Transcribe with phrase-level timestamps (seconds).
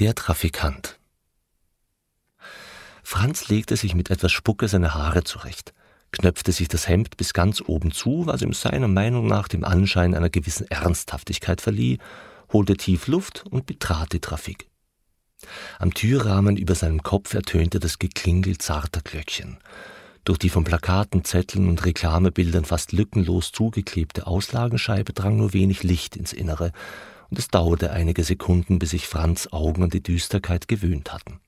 [0.00, 0.98] Der Trafikant.
[3.02, 5.74] Franz legte sich mit etwas Spucke seine Haare zurecht,
[6.10, 10.14] knöpfte sich das Hemd bis ganz oben zu, was ihm seiner Meinung nach dem Anschein
[10.14, 11.98] einer gewissen Ernsthaftigkeit verlieh,
[12.50, 14.70] holte tief Luft und betrat die Trafik.
[15.78, 19.58] Am Türrahmen über seinem Kopf ertönte das Geklingel zarter Glöckchen.
[20.24, 26.16] Durch die von Plakaten, Zetteln und Reklamebildern fast lückenlos zugeklebte Auslagenscheibe drang nur wenig Licht
[26.16, 26.72] ins Innere,
[27.30, 31.40] und es dauerte einige Sekunden, bis sich Franz Augen an die Düsterkeit gewöhnt hatten.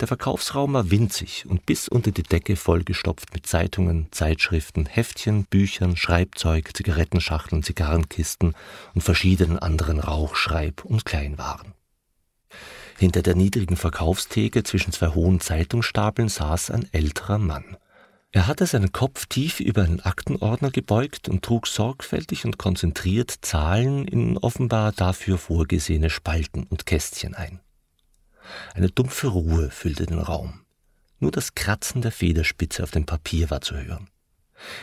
[0.00, 5.96] Der Verkaufsraum war winzig und bis unter die Decke vollgestopft mit Zeitungen, Zeitschriften, Heftchen, Büchern,
[5.96, 8.54] Schreibzeug, Zigarettenschachteln, Zigarrenkisten
[8.94, 11.74] und verschiedenen anderen Rauch-, Schreib- und Kleinwaren.
[12.98, 17.76] Hinter der niedrigen Verkaufstheke zwischen zwei hohen Zeitungsstapeln saß ein älterer Mann.
[18.30, 24.06] Er hatte seinen Kopf tief über einen Aktenordner gebeugt und trug sorgfältig und konzentriert Zahlen
[24.06, 27.60] in offenbar dafür vorgesehene Spalten und Kästchen ein.
[28.74, 30.60] Eine dumpfe Ruhe füllte den Raum.
[31.20, 34.10] Nur das Kratzen der Federspitze auf dem Papier war zu hören.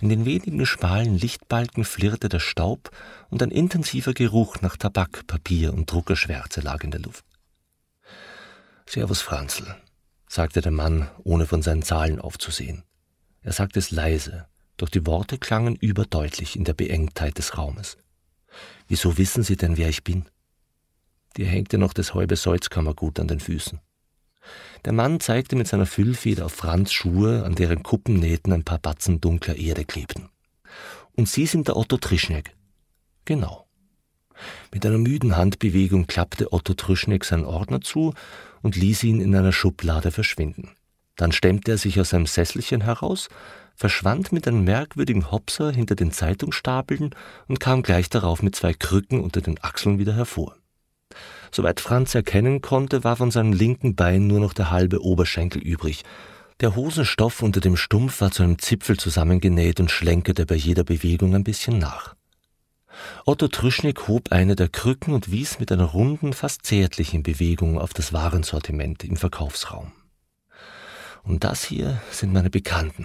[0.00, 2.90] In den wenigen schmalen Lichtbalken flirrte der Staub
[3.30, 7.24] und ein intensiver Geruch nach Tabak, Papier und Druckerschwärze lag in der Luft.
[8.86, 9.76] Servus Franzl,
[10.26, 12.82] sagte der Mann, ohne von seinen Zahlen aufzusehen.
[13.48, 14.46] Er sagte es leise,
[14.76, 17.96] doch die Worte klangen überdeutlich in der Beengtheit des Raumes.
[18.88, 20.26] Wieso wissen Sie denn, wer ich bin?
[21.38, 23.80] Dir hängte noch das halbe Salzkammergut an den Füßen.
[24.84, 29.18] Der Mann zeigte mit seiner Füllfeder auf Franz Schuhe, an deren Kuppennähten ein paar Batzen
[29.18, 30.28] dunkler Erde klebten.
[31.16, 32.54] Und Sie sind der Otto Trischneck.
[33.24, 33.66] Genau.
[34.74, 38.12] Mit einer müden Handbewegung klappte Otto Trischneck seinen Ordner zu
[38.60, 40.72] und ließ ihn in einer Schublade verschwinden.
[41.18, 43.28] Dann stemmte er sich aus seinem Sesselchen heraus,
[43.74, 47.10] verschwand mit einem merkwürdigen Hopser hinter den Zeitungsstapeln
[47.48, 50.56] und kam gleich darauf mit zwei Krücken unter den Achseln wieder hervor.
[51.50, 56.04] Soweit Franz erkennen konnte, war von seinem linken Bein nur noch der halbe Oberschenkel übrig.
[56.60, 61.34] Der Hosenstoff unter dem Stumpf war zu einem Zipfel zusammengenäht und schlenkerte bei jeder Bewegung
[61.34, 62.14] ein bisschen nach.
[63.24, 67.92] Otto Trüschnik hob eine der Krücken und wies mit einer runden, fast zärtlichen Bewegung auf
[67.92, 69.92] das Warensortiment im Verkaufsraum.
[71.28, 73.04] Und das hier sind meine Bekannten,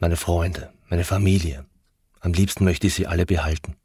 [0.00, 1.66] meine Freunde, meine Familie.
[2.18, 3.76] Am liebsten möchte ich sie alle behalten.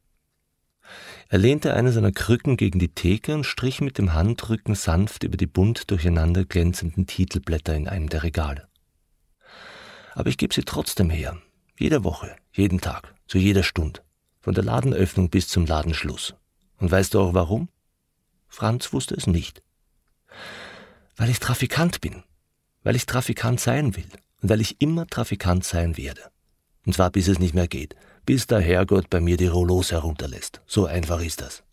[1.28, 5.36] Er lehnte eine seiner Krücken gegen die Theke und strich mit dem Handrücken sanft über
[5.36, 8.70] die bunt durcheinander glänzenden Titelblätter in einem der Regale.
[10.14, 11.38] Aber ich gebe sie trotzdem her.
[11.78, 14.00] Jede Woche, jeden Tag, zu jeder Stunde.
[14.40, 16.36] Von der Ladenöffnung bis zum Ladenschluss.
[16.78, 17.68] Und weißt du auch warum?
[18.48, 19.62] Franz wusste es nicht.
[21.18, 22.24] Weil ich Trafikant bin
[22.84, 24.08] weil ich Trafikant sein will
[24.42, 26.22] und weil ich immer Trafikant sein werde.
[26.86, 27.96] Und zwar bis es nicht mehr geht,
[28.26, 30.62] bis der Herrgott bei mir die Rollos herunterlässt.
[30.66, 31.64] So einfach ist das.